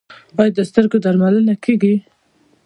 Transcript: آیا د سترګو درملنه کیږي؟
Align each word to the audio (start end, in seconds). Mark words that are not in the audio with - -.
آیا 0.39 0.53
د 0.57 0.59
سترګو 0.69 0.97
درملنه 1.03 1.55
کیږي؟ 1.63 1.95